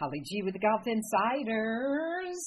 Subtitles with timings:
[0.00, 2.40] Holly G with the Golf Insiders.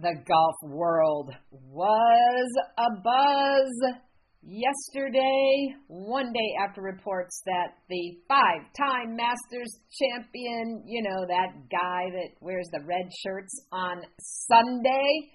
[0.00, 4.00] The golf world was a buzz
[4.42, 12.10] yesterday, one day after reports that the five time Masters champion, you know, that guy
[12.10, 14.02] that wears the red shirts on
[14.50, 15.30] Sunday,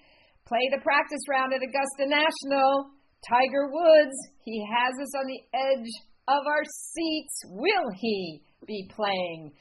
[0.46, 2.90] played a practice round at Augusta National.
[3.26, 5.90] Tiger Woods, he has us on the edge
[6.28, 7.40] of our seats.
[7.46, 9.52] Will he be playing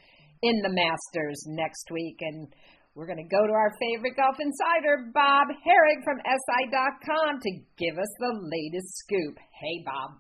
[0.42, 2.18] in the Masters next week?
[2.22, 2.48] And
[2.96, 7.98] we're going to go to our favorite golf insider, Bob Harig from SI.com, to give
[7.98, 9.38] us the latest scoop.
[9.38, 10.18] Hey, Bob.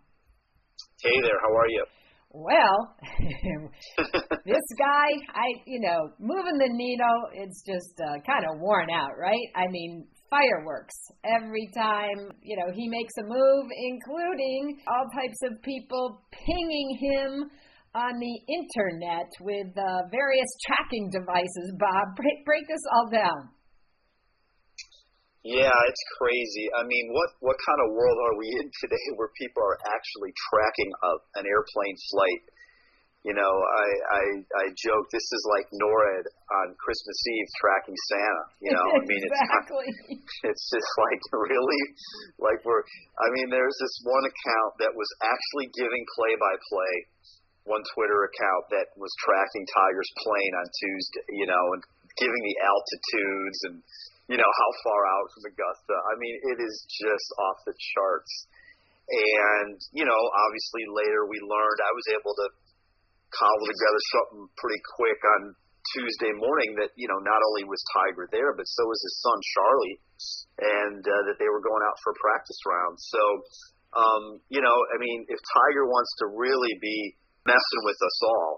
[1.01, 1.85] Hey there, how are you?
[2.29, 2.95] Well,
[4.45, 9.17] this guy, I, you know, moving the needle, it's just uh, kind of worn out,
[9.17, 9.47] right?
[9.55, 15.61] I mean, fireworks every time, you know, he makes a move, including all types of
[15.63, 17.49] people pinging him
[17.97, 21.73] on the internet with uh, various tracking devices.
[21.81, 23.49] Bob, break, break this all down.
[25.41, 26.67] Yeah, it's crazy.
[26.75, 30.35] I mean, what what kind of world are we in today where people are actually
[30.51, 32.43] tracking a, an airplane flight?
[33.25, 36.25] You know, I, I I joke this is like NORAD
[36.63, 38.45] on Christmas Eve tracking Santa.
[38.61, 39.87] You know, I mean, exactly.
[40.11, 41.83] it's it's just like really,
[42.43, 42.83] like we're.
[43.19, 46.93] I mean, there's this one account that was actually giving play by play
[47.67, 51.83] one Twitter account that was tracking Tiger's plane on Tuesday, you know, and
[52.17, 53.77] giving the altitudes and
[54.27, 55.95] you know how far out from Augusta.
[55.95, 58.33] I mean, it is just off the charts.
[59.07, 62.47] And you know, obviously later we learned I was able to
[63.31, 65.41] cobble together something pretty quick on
[65.95, 69.39] Tuesday morning that you know not only was Tiger there, but so was his son
[69.55, 69.97] Charlie,
[70.59, 72.99] and uh, that they were going out for a practice round.
[72.99, 73.21] So,
[73.95, 77.15] um, you know, I mean, if Tiger wants to really be
[77.47, 78.53] messing with us all.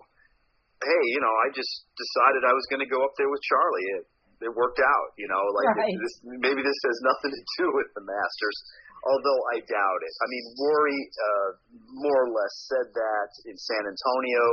[0.81, 3.87] Hey, you know, I just decided I was going to go up there with Charlie.
[3.99, 4.03] It,
[4.49, 5.91] it worked out, you know, like right.
[5.99, 8.57] this, maybe this has nothing to do with the Masters,
[9.03, 10.13] although I doubt it.
[10.23, 11.49] I mean, Rory uh,
[12.07, 14.43] more or less said that in San Antonio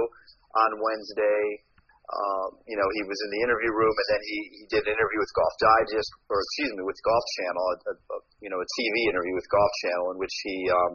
[0.58, 1.62] on Wednesday.
[2.06, 4.94] Um, you know, he was in the interview room, and then he, he did an
[4.94, 8.68] interview with Golf Digest, or excuse me, with Golf Channel, a, a, you know, a
[8.78, 10.94] TV interview with Golf Channel, in which he um,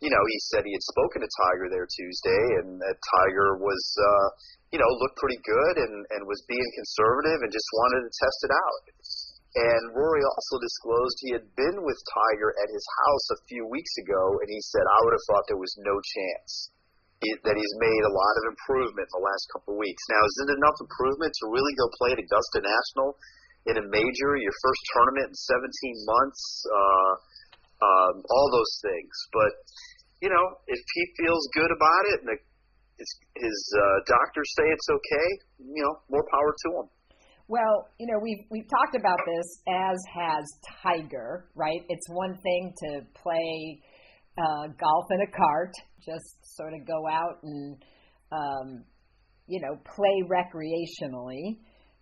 [0.00, 3.84] you know, he said he had spoken to Tiger there Tuesday, and that Tiger was,
[4.00, 4.28] uh,
[4.72, 8.40] you know, looked pretty good and, and was being conservative and just wanted to test
[8.48, 8.82] it out.
[9.50, 13.92] And Rory also disclosed he had been with Tiger at his house a few weeks
[14.00, 16.72] ago, and he said, I would have thought there was no chance
[17.44, 20.00] that he's made a lot of improvement in the last couple of weeks.
[20.08, 23.12] Now, is it enough improvement to really go play at Augusta National
[23.68, 26.40] in a major, your first tournament in 17 months?
[26.64, 27.12] Uh,
[28.10, 29.14] um, all those things.
[29.32, 29.52] But
[30.20, 32.38] you know, if he feels good about it and the,
[32.98, 35.28] his, his uh, doctors say it's okay,
[35.58, 36.86] you know, more power to him.
[37.48, 40.44] Well, you know, we've we've talked about this as has
[40.82, 41.80] Tiger, right?
[41.88, 43.82] It's one thing to play
[44.38, 45.72] uh, golf in a cart,
[46.04, 47.82] just sort of go out and
[48.30, 48.84] um,
[49.48, 51.58] you know play recreationally.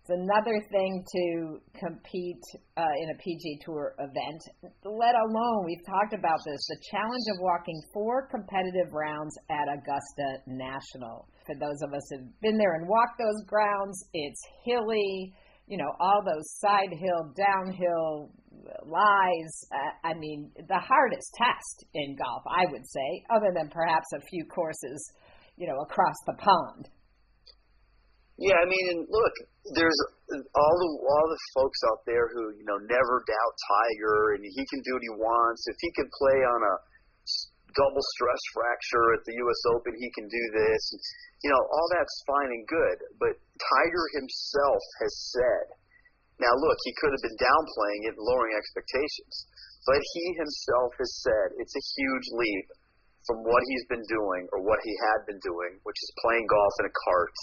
[0.09, 2.41] Another thing to compete
[2.75, 4.41] uh, in a PGA Tour event,
[4.83, 10.41] let alone, we've talked about this, the challenge of walking four competitive rounds at Augusta
[10.47, 11.29] National.
[11.45, 15.31] For those of us who've been there and walked those grounds, it's hilly,
[15.67, 18.31] you know, all those side hill, downhill
[18.85, 19.53] lies.
[19.71, 24.25] Uh, I mean, the hardest test in golf, I would say, other than perhaps a
[24.25, 25.11] few courses,
[25.55, 26.89] you know, across the pond.
[28.39, 29.35] Yeah, I mean, look,
[29.75, 29.99] there's
[30.31, 34.63] all the all the folks out there who you know never doubt Tiger, and he
[34.71, 35.67] can do what he wants.
[35.67, 36.75] If he can play on a
[37.75, 39.61] double stress fracture at the U.S.
[39.75, 40.83] Open, he can do this.
[41.43, 45.75] You know, all that's fine and good, but Tiger himself has said.
[46.39, 49.35] Now, look, he could have been downplaying it lowering expectations,
[49.83, 52.67] but he himself has said it's a huge leap
[53.27, 56.73] from what he's been doing or what he had been doing, which is playing golf
[56.79, 57.35] in a cart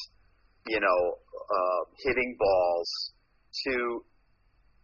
[0.67, 1.01] you know,
[1.35, 2.91] uh, hitting balls
[3.67, 4.05] to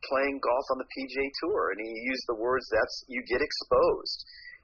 [0.09, 4.19] playing golf on the PGA Tour, and he used the words "that's you get exposed."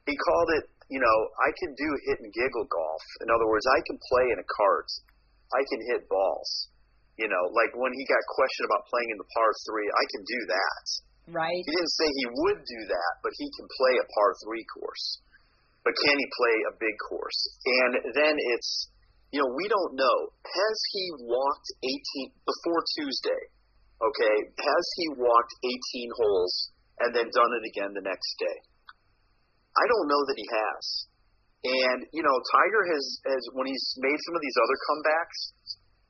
[0.06, 3.04] He called it, you know, I can do hit and giggle golf.
[3.20, 4.88] In other words, I can play in a cart,
[5.52, 6.72] I can hit balls.
[7.20, 10.22] You know, like when he got questioned about playing in the par three, I can
[10.22, 10.84] do that.
[11.28, 11.60] Right.
[11.60, 15.20] He didn't say he would do that, but he can play a par three course.
[15.84, 17.40] But can he play a big course?
[17.66, 18.88] And then it's
[19.32, 20.19] you know, we don't know.
[20.44, 23.42] Has he walked 18 before Tuesday?
[23.98, 26.70] Okay, has he walked 18 holes
[27.02, 28.58] and then done it again the next day?
[29.75, 30.84] I don't know that he has.
[31.58, 35.38] And you know, Tiger has has when he's made some of these other comebacks,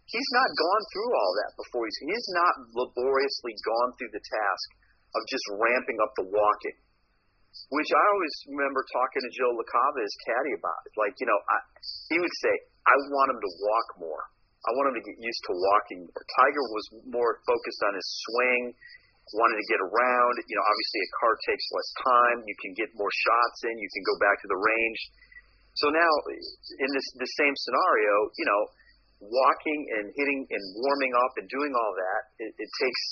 [0.08, 1.84] He's not gone through all that before.
[1.84, 4.66] He's, he's not laboriously gone through the task
[5.12, 6.76] of just ramping up the walking,
[7.68, 10.80] which I always remember talking to Joe LaCava, his caddy, about.
[10.96, 11.56] Like, you know, I,
[12.12, 12.54] he would say,
[12.88, 14.24] I want him to walk more.
[14.64, 16.22] I want him to get used to walking more.
[16.40, 18.72] Tiger was more focused on his swing,
[19.36, 20.32] wanted to get around.
[20.48, 22.36] You know, obviously a cart takes less time.
[22.48, 23.76] You can get more shots in.
[23.76, 25.00] You can go back to the range.
[25.76, 26.12] So now,
[26.82, 28.62] in this the same scenario, you know,
[29.22, 33.02] walking and hitting and warming up and doing all that, it, it takes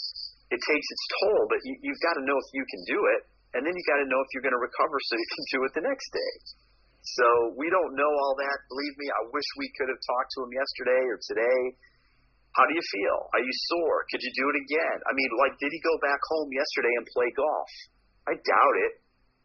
[0.50, 1.47] it takes its toll.
[1.47, 3.21] But you, you've got to know if you can do it,
[3.54, 5.58] and then you got to know if you're going to recover so you can do
[5.69, 6.34] it the next day.
[7.06, 8.56] So we don't know all that.
[8.66, 11.60] Believe me, I wish we could have talked to him yesterday or today.
[12.58, 13.19] How do you feel?
[13.31, 14.08] Are you sore?
[14.10, 14.98] Could you do it again?
[15.06, 17.70] I mean, like, did he go back home yesterday and play golf?
[18.26, 18.94] I doubt it.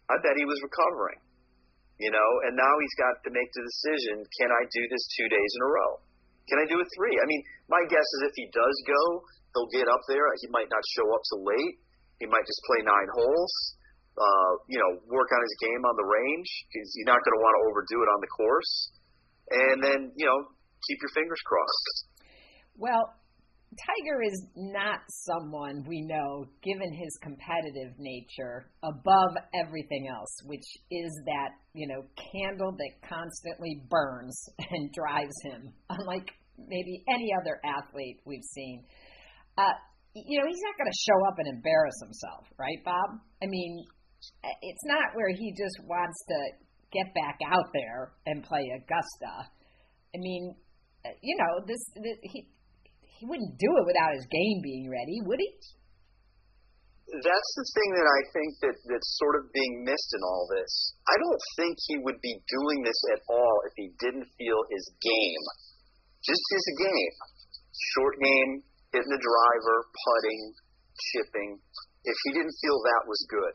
[0.09, 1.21] I bet he was recovering.
[2.01, 5.29] You know, and now he's got to make the decision: Can I do this two
[5.29, 6.01] days in a row?
[6.49, 7.13] Can I do it three?
[7.13, 9.01] I mean, my guess is if he does go,
[9.53, 10.25] he'll get up there.
[10.41, 11.77] He might not show up till late.
[12.17, 13.53] He might just play nine holes.
[14.11, 17.41] Uh, you know, work on his game on the range because you're not going to
[17.41, 18.73] want to overdo it on the course.
[19.51, 20.51] And then, you know,
[20.87, 22.11] keep your fingers crossed.
[22.75, 23.15] Well,
[23.71, 31.11] Tiger is not someone we know, given his competitive nature, above everything else, which is
[31.25, 34.37] that, you know, candle that constantly burns
[34.71, 38.83] and drives him, unlike maybe any other athlete we've seen.
[39.57, 39.71] Uh,
[40.13, 43.23] you know, he's not going to show up and embarrass himself, right, Bob?
[43.41, 43.85] I mean,
[44.61, 46.37] it's not where he just wants to
[46.91, 49.49] get back out there and play Augusta.
[50.13, 50.55] I mean,
[51.21, 52.45] you know, this, this he
[53.21, 55.51] he wouldn't do it without his game being ready, would he?
[57.11, 60.95] That's the thing that I think that that's sort of being missed in all this.
[61.05, 64.85] I don't think he would be doing this at all if he didn't feel his
[65.03, 65.43] game,
[66.23, 67.15] just his game,
[67.93, 68.63] short game,
[68.95, 70.41] hitting the driver, putting,
[71.11, 71.51] chipping.
[72.07, 73.53] If he didn't feel that was good,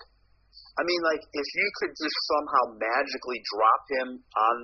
[0.77, 4.57] I mean, like if you could just somehow magically drop him on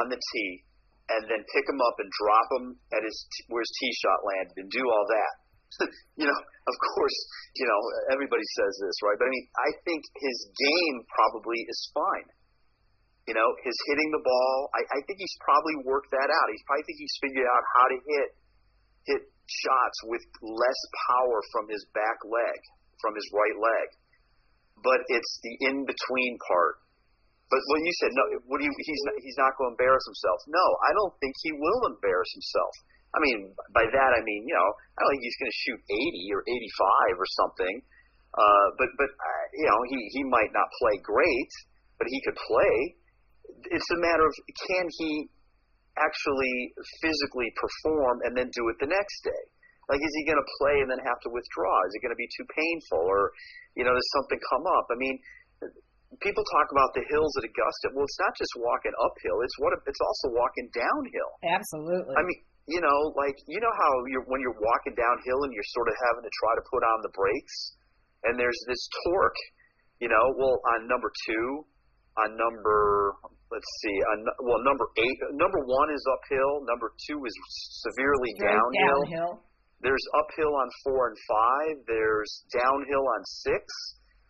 [0.00, 0.64] on the tee
[1.08, 3.16] and then pick him up and drop him at his
[3.48, 5.34] where his tee shot landed and do all that.
[6.20, 7.18] you know, of course,
[7.60, 7.80] you know
[8.12, 9.20] everybody says this, right?
[9.20, 12.28] But I mean, I think his game probably is fine.
[13.28, 16.46] You know, his hitting the ball, I, I think he's probably worked that out.
[16.48, 18.28] He's probably think he's figured out how to hit
[19.12, 20.80] hit shots with less
[21.12, 22.58] power from his back leg,
[23.04, 23.88] from his right leg.
[24.82, 26.78] But it's the in between part
[27.48, 28.74] but when you said no, what do you?
[28.76, 30.38] He's not, he's not going to embarrass himself.
[30.52, 32.72] No, I don't think he will embarrass himself.
[33.16, 35.80] I mean, by that I mean, you know, I don't think he's going to shoot
[35.88, 37.74] 80 or 85 or something.
[38.36, 41.52] Uh, but but uh, you know, he he might not play great,
[41.96, 42.76] but he could play.
[43.72, 44.34] It's a matter of
[44.68, 45.32] can he
[45.96, 49.44] actually physically perform and then do it the next day.
[49.88, 51.72] Like, is he going to play and then have to withdraw?
[51.88, 53.32] Is it going to be too painful, or
[53.72, 54.86] you know, does something come up?
[54.92, 55.16] I mean,
[56.20, 57.96] people talk about the hills at Augusta.
[57.96, 61.32] Well, it's not just walking uphill; it's what it's also walking downhill.
[61.40, 62.14] Absolutely.
[62.16, 65.72] I mean, you know, like you know how you're when you're walking downhill and you're
[65.72, 67.56] sort of having to try to put on the brakes,
[68.28, 69.40] and there's this torque.
[70.04, 71.64] You know, well, on number two,
[72.20, 73.16] on number
[73.48, 76.64] let's see, on well, number eight, number one is uphill.
[76.68, 77.34] Number two is
[77.88, 79.00] severely downhill.
[79.08, 79.32] downhill.
[79.80, 81.74] There's uphill on four and five.
[81.86, 83.62] There's downhill on six.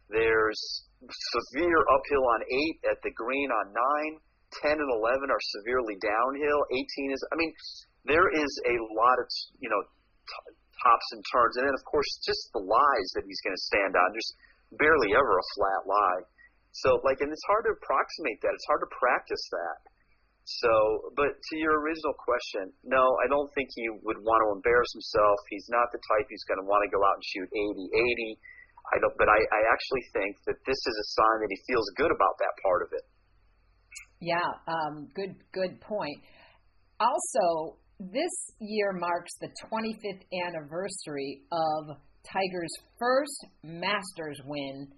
[0.08, 0.61] There's
[1.40, 4.14] severe uphill on eight, at the green on nine.
[4.64, 6.61] 10 and 11 are severely downhill.
[6.73, 7.52] 18 is, I mean,
[8.08, 9.28] there is a lot of,
[9.61, 11.61] you know, t- tops and turns.
[11.61, 14.08] And then, of course, just the lies that he's going to stand on.
[14.12, 14.32] There's
[14.80, 16.23] barely ever a flat lie.
[16.73, 18.52] So, like, and it's hard to approximate that.
[18.56, 19.78] It's hard to practice that.
[20.49, 24.88] So, but to your original question, no, I don't think he would want to embarrass
[24.97, 25.37] himself.
[25.52, 28.40] He's not the type who's going to want to go out and shoot 80 80.
[28.88, 31.85] I don't, but I, I actually think that this is a sign that he feels
[32.00, 33.05] good about that part of it.
[34.25, 36.17] Yeah, um, good, good point.
[36.97, 44.88] Also, this year marks the 25th anniversary of Tiger's first Masters win,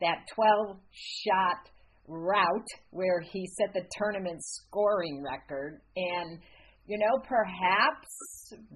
[0.00, 1.68] that 12 shot
[2.08, 5.80] route where he set the tournament scoring record.
[5.96, 6.40] And,
[6.86, 8.08] you know, perhaps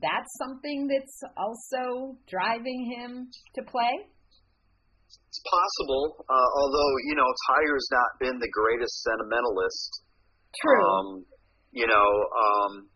[0.00, 4.10] that's something that's also driving him to play.
[5.30, 10.02] It's possible, uh, although you know Tiger's not been the greatest sentimentalist.
[10.62, 10.86] True.
[10.86, 11.06] Um,
[11.70, 12.90] you know, um,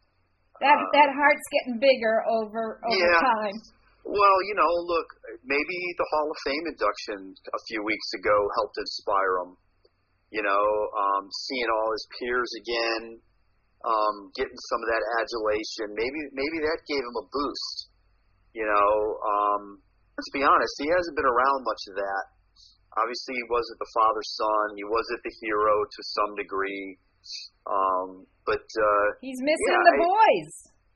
[0.61, 3.19] that uh, that heart's getting bigger over over yeah.
[3.19, 3.57] time.
[4.05, 5.09] Well, you know, look,
[5.47, 9.57] maybe the Hall of Fame induction a few weeks ago helped inspire him.
[10.33, 13.05] You know, um, seeing all his peers again,
[13.85, 15.93] um, getting some of that adulation.
[15.93, 17.77] Maybe maybe that gave him a boost.
[18.57, 18.91] You know,
[19.21, 19.63] um,
[20.17, 22.25] let's be honest, he hasn't been around much of that.
[22.95, 24.67] Obviously, he wasn't the father's son.
[24.79, 26.99] He wasn't the hero to some degree.
[27.67, 30.53] Um, but uh, he's missing yeah, the boys.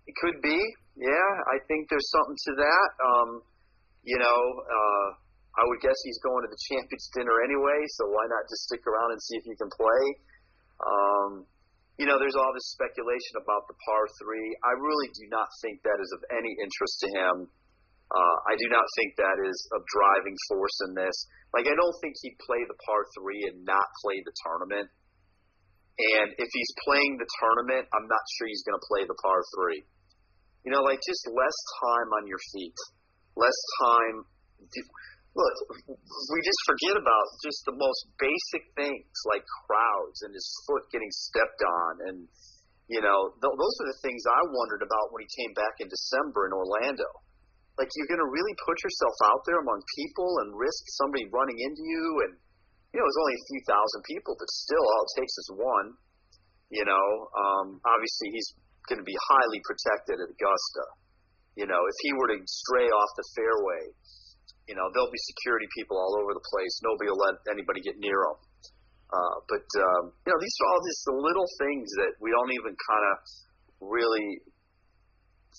[0.06, 0.58] It could be.
[0.94, 2.88] Yeah, I think there's something to that.
[3.02, 3.30] Um,
[4.04, 5.06] you know, uh,
[5.58, 8.86] I would guess he's going to the champions dinner anyway, so why not just stick
[8.86, 10.02] around and see if he can play?
[10.78, 11.30] Um,
[11.98, 14.54] you know, there's all this speculation about the par three.
[14.62, 17.34] I really do not think that is of any interest to him.
[18.08, 21.16] Uh, I do not think that is a driving force in this.
[21.50, 24.86] Like, I don't think he'd play the par three and not play the tournament.
[25.98, 29.42] And if he's playing the tournament, I'm not sure he's going to play the par
[29.58, 29.82] three.
[30.62, 32.78] You know, like just less time on your feet,
[33.34, 34.22] less time.
[35.36, 35.56] Look,
[36.32, 41.12] we just forget about just the most basic things like crowds and his foot getting
[41.12, 42.18] stepped on, and
[42.88, 45.92] you know, th- those are the things I wondered about when he came back in
[45.92, 47.04] December in Orlando.
[47.76, 51.60] Like, you're going to really put yourself out there among people and risk somebody running
[51.60, 52.32] into you, and
[52.90, 55.88] you know, it's only a few thousand people, but still, all it takes is one.
[56.72, 57.06] You know,
[57.36, 58.48] um, obviously he's
[58.88, 60.84] going to be highly protected at Augusta.
[61.60, 63.82] You know, if he were to stray off the fairway,
[64.68, 66.74] you know, there'll be security people all over the place.
[66.84, 68.38] Nobody will let anybody get near him.
[69.08, 72.52] Uh, but um, you know, these are all just the little things that we don't
[72.52, 73.16] even kind of
[73.80, 74.44] really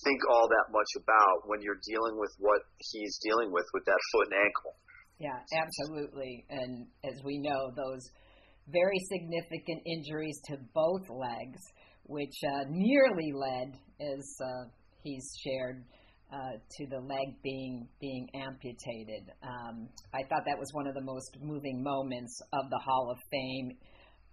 [0.05, 3.97] think all that much about when you're dealing with what he's dealing with with that
[4.13, 4.77] foot and ankle.
[5.17, 6.45] Yeah, absolutely.
[6.49, 8.05] And as we know, those
[8.71, 11.59] very significant injuries to both legs,
[12.05, 14.69] which uh, nearly led, as uh,
[15.03, 15.83] he's shared,
[16.31, 19.31] uh, to the leg being being amputated.
[19.41, 23.17] Um, I thought that was one of the most moving moments of the Hall of
[23.31, 23.77] Fame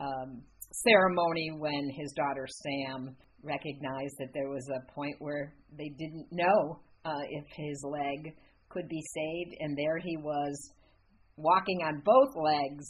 [0.00, 0.42] um,
[0.84, 6.80] ceremony when his daughter Sam recognized that there was a point where they didn't know
[7.04, 8.34] uh, if his leg
[8.68, 10.72] could be saved, and there he was
[11.36, 12.84] walking on both legs.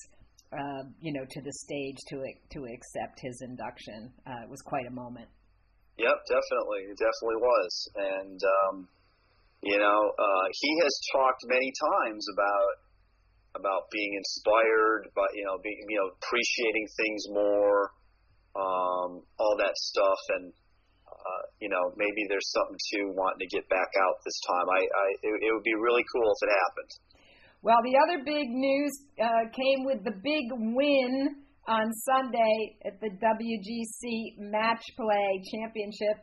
[0.53, 2.23] Uh, you know, to the stage to
[2.55, 4.13] to accept his induction.
[4.25, 5.27] Uh, it was quite a moment.
[5.99, 8.89] Yep, definitely, it definitely was, and um,
[9.67, 12.87] you know, uh, he has talked many times about
[13.57, 17.91] about being inspired, but you know, being you know, appreciating things more,
[18.55, 20.53] um, all that stuff, and
[21.09, 24.67] uh, you know, maybe there's something to wanting to get back out this time.
[24.69, 26.93] I, I it, it would be really cool if it happened.
[27.63, 33.11] Well, the other big news uh, came with the big win on Sunday at the
[33.11, 36.23] WGC Match Play Championship.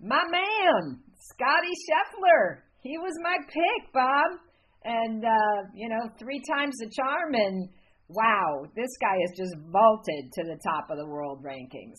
[0.00, 2.63] My man, Scottie Scheffler.
[2.84, 4.44] He was my pick, Bob.
[4.84, 7.32] And, uh, you know, three times the charm.
[7.32, 7.68] And
[8.12, 11.96] wow, this guy has just vaulted to the top of the world rankings.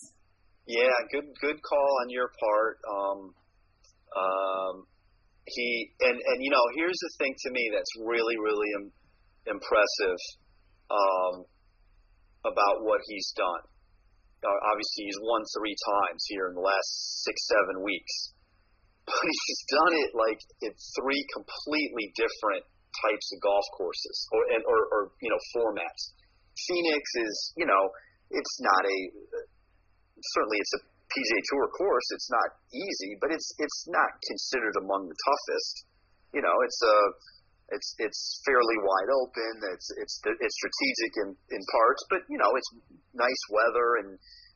[0.69, 2.77] Yeah, good good call on your part.
[2.89, 3.19] Um,
[4.17, 4.75] um,
[5.45, 8.93] he and and you know here's the thing to me that's really really Im-
[9.45, 10.17] impressive
[10.89, 11.45] um,
[12.49, 13.61] about what he's done.
[14.41, 18.33] Uh, obviously, he's won three times here in the last six seven weeks
[19.05, 22.65] but he's done it like in three completely different
[23.05, 26.15] types of golf courses or and or, or you know formats.
[26.55, 27.83] Phoenix is you know
[28.31, 28.97] it's not a
[30.33, 32.07] certainly it's a PGA Tour course.
[32.17, 35.85] It's not easy, but it's it's not considered among the toughest.
[36.33, 36.97] You know, it's a
[37.77, 39.53] it's it's fairly wide open.
[39.73, 42.69] It's it's it's strategic in in parts, but you know it's
[43.13, 44.09] nice weather and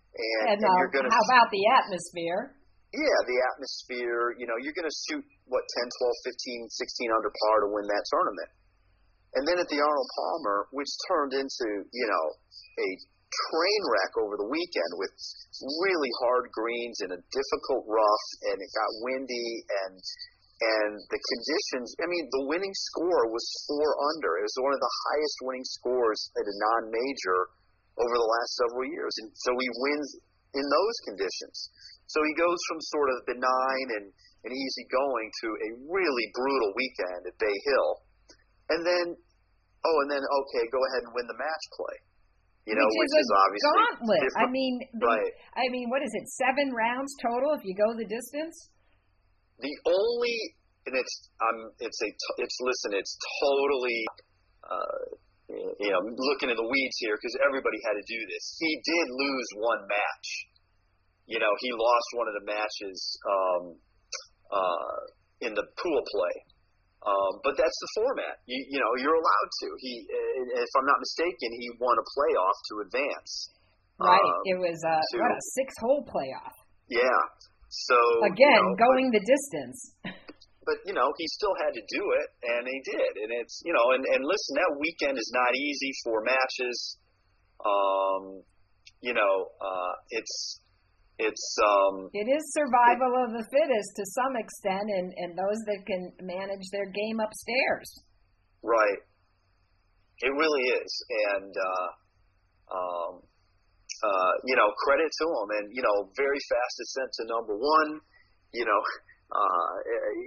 [0.09, 1.13] and, and, uh, you're gonna.
[1.13, 2.58] How about the atmosphere?
[2.89, 7.29] Yeah, the atmosphere, you know, you're going to shoot, what, 10, 12, 15, 16 under
[7.29, 8.49] par to win that tournament.
[9.37, 12.25] And then at the Arnold Palmer, which turned into, you know,
[12.81, 12.89] a
[13.29, 15.13] train wreck over the weekend with
[15.85, 19.51] really hard greens and a difficult rough, and it got windy,
[19.85, 20.01] and
[20.59, 21.95] and the conditions.
[22.03, 24.43] I mean, the winning score was four under.
[24.43, 27.39] It was one of the highest winning scores at a non-major
[27.95, 30.09] over the last several years, and so he wins
[30.53, 31.57] in those conditions.
[32.09, 36.73] So he goes from sort of benign and, and easy going to a really brutal
[36.73, 37.91] weekend at Bay Hill.
[38.73, 39.05] And then,
[39.85, 41.97] oh, and then, okay, go ahead and win the match play.
[42.65, 44.21] You know, which, which is, is, obviously gauntlet.
[44.29, 44.45] Different.
[44.45, 45.33] I mean, the, right.
[45.57, 46.25] I mean, what is it?
[46.37, 48.69] Seven rounds total if you go the distance.
[49.57, 50.37] The only,
[50.85, 52.09] and it's, um, it's a,
[52.41, 54.01] it's listen, it's totally,
[54.65, 55.17] uh,
[55.49, 58.43] you know, looking in the weeds here because everybody had to do this.
[58.61, 60.27] He did lose one match
[61.29, 63.63] you know, he lost one of the matches um,
[64.49, 64.99] uh,
[65.45, 66.35] in the pool play.
[67.05, 68.41] Um, but that's the format.
[68.49, 69.67] You, you know, you're allowed to.
[69.77, 73.31] He, if I'm not mistaken, he won a playoff to advance.
[74.01, 74.19] Right.
[74.19, 76.57] Um, it was a to, what a six hole playoff.
[76.89, 77.21] Yeah.
[77.69, 79.79] So again, you know, going but, the distance.
[80.69, 83.11] but you know, he still had to do it, and he did.
[83.25, 86.77] And it's you know, and and listen, that weekend is not easy for matches.
[87.57, 88.45] Um,
[89.01, 90.61] you know, uh, it's
[91.17, 95.59] it's um it is survival it, of the fittest to some extent and and those
[95.65, 97.89] that can manage their game upstairs.
[98.61, 99.01] Right.
[100.21, 100.91] It really is.
[101.33, 101.89] And uh
[102.71, 103.11] um
[103.99, 107.99] uh you know credit to them and you know very fast ascent to number one.
[108.53, 108.81] You know
[109.29, 109.73] uh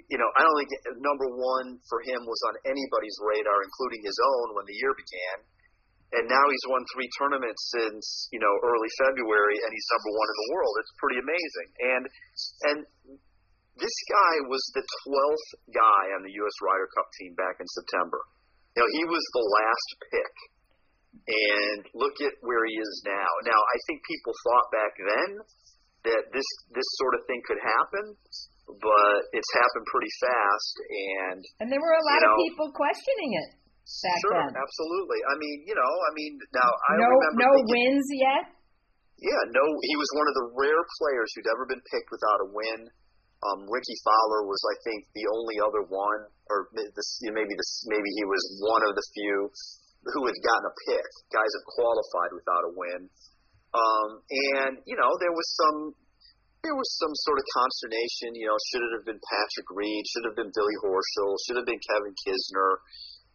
[0.06, 0.70] you know i don't think
[1.02, 5.42] number one for him was on anybody's radar including his own when the year began
[6.12, 10.28] and now he's won three tournaments since you know early February, and he's number one
[10.28, 10.74] in the world.
[10.84, 11.68] It's pretty amazing.
[11.80, 12.04] And
[12.68, 12.78] and
[13.80, 16.56] this guy was the twelfth guy on the U.S.
[16.60, 18.20] Ryder Cup team back in September.
[18.76, 20.34] You know, he was the last pick,
[21.32, 23.30] and look at where he is now.
[23.48, 25.30] Now, I think people thought back then
[26.12, 28.04] that this this sort of thing could happen,
[28.66, 30.74] but it's happened pretty fast.
[30.90, 33.48] And and there were a lot you know, of people questioning it
[34.02, 34.54] back sure, then.
[34.54, 35.20] absolutely.
[35.26, 38.44] I mean, you know, I mean, now I no, remember no thinking, wins yet.
[39.22, 39.64] Yeah, no.
[39.86, 42.90] He was one of the rare players who'd ever been picked without a win.
[43.42, 48.06] Um, Rickie Fowler was, I think, the only other one, or this, maybe this, maybe
[48.14, 49.50] he was one of the few
[50.14, 51.06] who had gotten a pick.
[51.30, 53.02] Guys have qualified without a win.
[53.72, 55.78] Um, and you know, there was some
[56.62, 58.38] there was some sort of consternation.
[58.38, 60.06] You know, should it have been Patrick Reed?
[60.06, 61.34] Should it have been Billy Horschel?
[61.42, 62.70] Should it have been Kevin Kisner?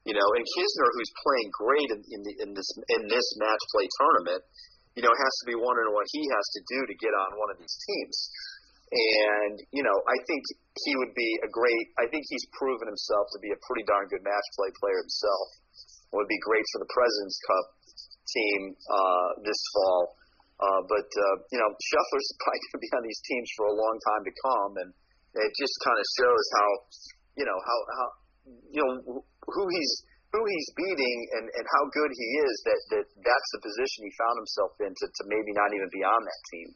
[0.07, 3.63] You know, and Kisner, who's playing great in, in, the, in this in this match
[3.75, 4.39] play tournament,
[4.95, 7.51] you know, has to be wondering what he has to do to get on one
[7.51, 8.17] of these teams.
[8.87, 10.47] And you know, I think
[10.79, 11.85] he would be a great.
[11.99, 15.47] I think he's proven himself to be a pretty darn good match play player himself.
[16.07, 17.65] It would be great for the Presidents Cup
[18.31, 20.15] team uh, this fall.
[20.57, 23.75] Uh, but uh, you know, Scheffler's probably going to be on these teams for a
[23.77, 24.89] long time to come, and
[25.37, 26.69] it just kind of shows how,
[27.37, 28.07] you know, how how
[28.73, 29.93] you know who he's
[30.33, 34.11] who he's beating and, and how good he is that, that that's the position he
[34.19, 36.67] found himself in to, to maybe not even be on that team.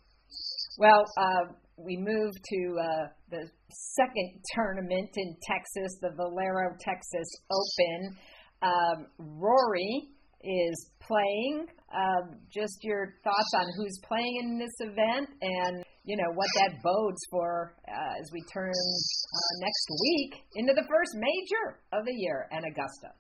[0.80, 1.44] Well, uh,
[1.76, 8.16] we move to uh, the second tournament in Texas, the Valero Texas Open.
[8.64, 10.08] Um, Rory
[10.44, 11.68] is playing.
[11.92, 16.82] Um, just your thoughts on who's playing in this event and you know what that
[16.82, 22.16] bodes for uh, as we turn uh, next week into the first major of the
[22.16, 23.14] year and Augusta.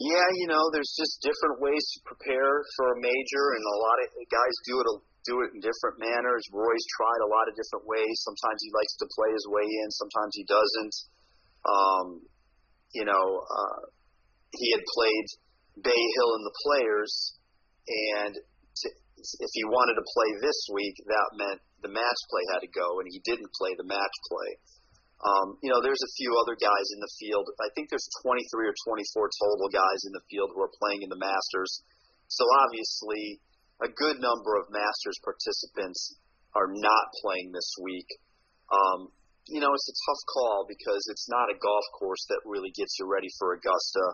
[0.00, 3.96] Yeah, you know, there's just different ways to prepare for a major, and a lot
[4.00, 4.88] of guys do it
[5.28, 6.40] do it in different manners.
[6.48, 8.14] Rory's tried a lot of different ways.
[8.24, 10.94] Sometimes he likes to play his way in, sometimes he doesn't.
[11.68, 12.06] Um,
[12.96, 13.80] you know, uh,
[14.56, 15.26] he had played
[15.76, 17.12] Bay Hill in the Players,
[17.86, 18.86] and to,
[19.20, 23.00] if he wanted to play this week, that meant the match play had to go,
[23.00, 24.50] and he didn't play the match play.
[25.20, 27.44] Um, you know, there's a few other guys in the field.
[27.60, 28.40] I think there's 23
[28.72, 31.84] or 24 total guys in the field who are playing in the Masters.
[32.32, 33.44] So obviously,
[33.84, 36.16] a good number of Masters participants
[36.56, 38.08] are not playing this week.
[38.72, 39.12] Um,
[39.48, 42.96] you know, it's a tough call because it's not a golf course that really gets
[42.96, 44.04] you ready for Augusta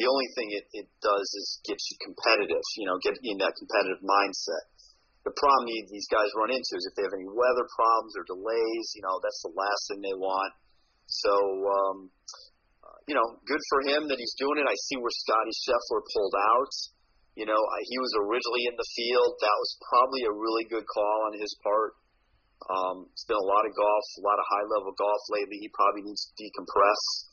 [0.00, 3.52] the only thing it, it does is get you competitive, you know, get in that
[3.52, 4.64] competitive mindset.
[5.28, 8.96] The problem these guys run into is if they have any weather problems or delays,
[8.96, 10.56] you know, that's the last thing they want.
[11.04, 11.96] So, um,
[12.80, 14.64] uh, you know, good for him that he's doing it.
[14.64, 16.72] I see where Scottie Scheffler pulled out.
[17.36, 19.36] You know, I, he was originally in the field.
[19.44, 21.92] That was probably a really good call on his part.
[22.72, 25.60] Um, it's been a lot of golf, a lot of high level golf lately.
[25.60, 27.29] He probably needs to decompress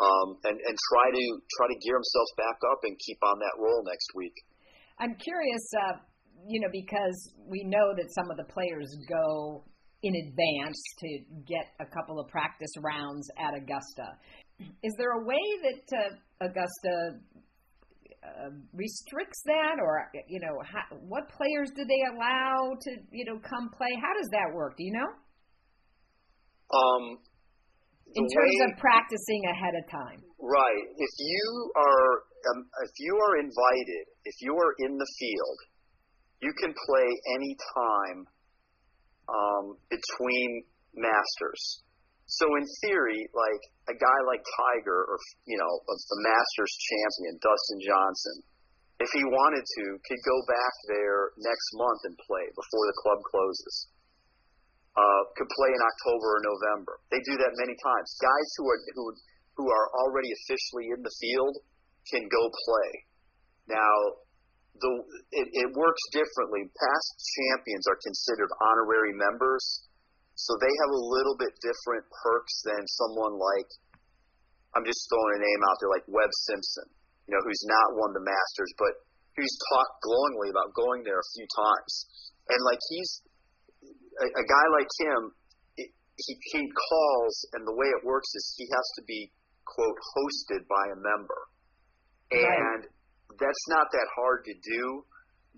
[0.00, 1.24] um, and and try to
[1.56, 4.34] try to gear himself back up and keep on that roll next week.
[4.98, 5.96] I'm curious, uh,
[6.48, 9.64] you know, because we know that some of the players go
[10.02, 11.08] in advance to
[11.48, 14.16] get a couple of practice rounds at Augusta.
[14.82, 17.20] Is there a way that uh, Augusta
[18.24, 23.38] uh, restricts that, or you know, how, what players do they allow to you know
[23.40, 23.92] come play?
[24.00, 24.76] How does that work?
[24.76, 25.10] Do you know?
[26.66, 27.18] Um,
[28.14, 30.22] in terms way, of practicing ahead of time.
[30.38, 30.86] Right.
[30.96, 32.10] If you are
[32.54, 35.58] um, if you are invited, if you are in the field,
[36.42, 38.18] you can play any time
[39.26, 40.62] um, between
[40.94, 41.82] masters.
[42.26, 47.80] So in theory, like a guy like Tiger or you know the Masters champion Dustin
[47.82, 48.36] Johnson,
[49.02, 53.18] if he wanted to, could go back there next month and play before the club
[53.26, 53.90] closes
[54.96, 56.98] uh, could play in October or November.
[57.12, 58.08] They do that many times.
[58.16, 59.04] Guys who are who
[59.60, 61.60] who are already officially in the field
[62.08, 62.90] can go play.
[63.68, 63.94] Now,
[64.80, 64.92] the
[65.36, 66.68] it, it works differently.
[66.72, 69.84] Past champions are considered honorary members,
[70.36, 73.68] so they have a little bit different perks than someone like
[74.76, 76.88] I'm just throwing a name out there like Webb Simpson,
[77.24, 78.92] you know, who's not won the Masters, but
[79.32, 81.92] who's talked glowingly about going there a few times.
[82.52, 83.24] And like he's
[84.20, 85.20] a, a guy like him,
[85.76, 89.32] it, he he calls, and the way it works is he has to be
[89.64, 91.40] quote hosted by a member,
[92.30, 92.96] and right
[93.38, 95.04] that's not that hard to do,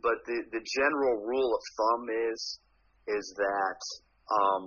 [0.03, 2.41] but the the general rule of thumb is
[3.07, 3.81] is that
[4.29, 4.63] um,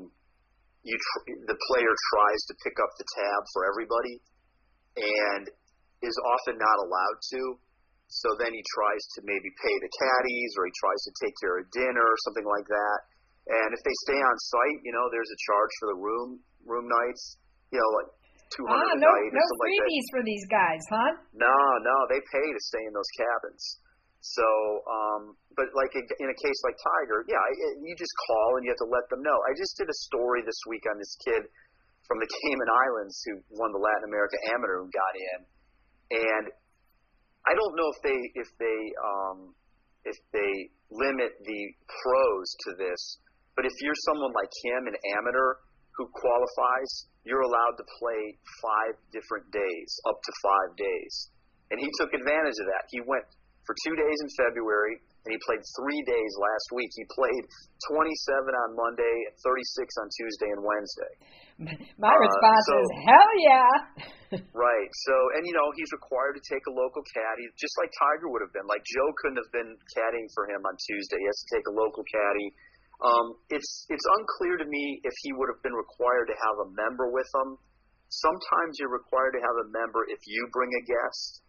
[0.84, 4.16] you tr- the player tries to pick up the tab for everybody,
[4.98, 5.44] and
[6.02, 7.42] is often not allowed to.
[8.12, 11.64] So then he tries to maybe pay the caddies, or he tries to take care
[11.64, 13.00] of dinner, or something like that.
[13.50, 16.30] And if they stay on site, you know, there's a charge for the room
[16.66, 17.42] room nights.
[17.74, 18.10] You know, like
[18.54, 20.14] two hundred ah, no, a night no or something freebies like that.
[20.14, 21.12] for these guys, huh?
[21.34, 23.64] No, no, they pay to stay in those cabins.
[24.22, 24.46] So,
[24.86, 27.42] um, but like in a case like Tiger, yeah,
[27.82, 29.34] you just call and you have to let them know.
[29.50, 31.42] I just did a story this week on this kid
[32.06, 35.40] from the Cayman Islands who won the Latin America Amateur and got in,
[36.30, 36.46] and
[37.50, 39.38] I don't know if they if they um,
[40.06, 40.54] if they
[40.94, 43.02] limit the pros to this,
[43.62, 45.62] but if you're someone like him, an amateur
[45.94, 51.14] who qualifies, you're allowed to play five different days, up to five days.
[51.70, 52.90] And he took advantage of that.
[52.90, 53.22] He went
[53.70, 56.90] for two days in February, and he played three days last week.
[56.98, 57.44] He played
[57.94, 58.10] 27
[58.50, 59.54] on Monday, and 36
[60.02, 61.14] on Tuesday and Wednesday.
[62.02, 63.74] My uh, response so, is hell yeah.
[64.58, 64.90] right.
[65.06, 68.42] So, and you know, he's required to take a local caddy, just like Tiger would
[68.42, 68.66] have been.
[68.66, 71.22] Like Joe couldn't have been caddying for him on Tuesday.
[71.22, 72.50] He has to take a local caddy.
[73.02, 76.68] Um, it's it's unclear to me if he would have been required to have a
[76.78, 77.58] member with him.
[78.14, 81.42] Sometimes you're required to have a member if you bring a guest.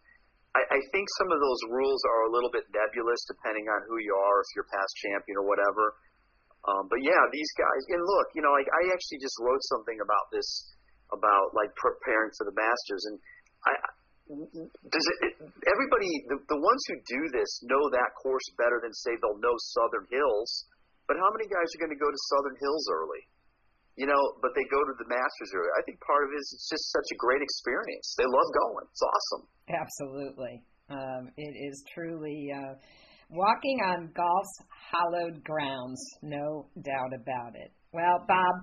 [0.57, 4.01] I, I think some of those rules are a little bit nebulous depending on who
[4.01, 5.93] you are, if you're past champion or whatever.
[6.65, 7.81] Um, but yeah, these guys.
[7.93, 10.73] And look, you know, like I actually just wrote something about this
[11.13, 13.15] about like preparing for the Masters, and
[13.69, 13.71] I
[14.25, 15.35] does it,
[15.67, 19.53] everybody the, the ones who do this know that course better than say they'll know
[19.75, 20.65] Southern Hills
[21.07, 23.23] but how many guys are going to go to Southern Hills early?
[23.99, 25.69] You know, but they go to the Masters early.
[25.77, 28.07] I think part of it is it's just such a great experience.
[28.17, 28.85] They love going.
[28.89, 29.43] It's awesome.
[29.69, 30.55] Absolutely.
[30.89, 32.73] Um, it is truly uh,
[33.29, 34.57] walking on golf's
[34.91, 37.71] hallowed grounds, no doubt about it.
[37.93, 38.55] Well, Bob,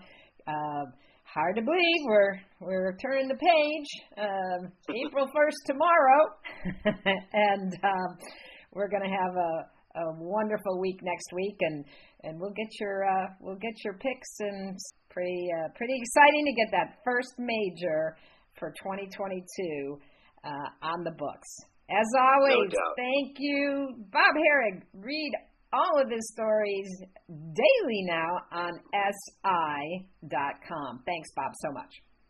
[0.46, 0.84] uh,
[1.24, 3.90] hard to believe we're we're turning the page.
[4.18, 4.72] Um,
[5.06, 6.22] April first tomorrow,
[7.32, 8.18] and um,
[8.72, 9.52] we're going to have a,
[9.96, 11.84] a wonderful week next week, and
[12.22, 14.78] and we'll get your uh, we'll get your picks and
[15.10, 18.16] pretty uh, pretty exciting to get that first major
[18.58, 19.98] for 2022
[20.44, 20.48] uh,
[20.82, 21.48] on the books.
[21.90, 24.82] As always, no thank you, Bob Harig.
[24.94, 25.32] Read
[25.72, 26.88] all of his stories
[27.28, 31.00] daily now on si.com.
[31.06, 32.02] Thanks, Bob, so much.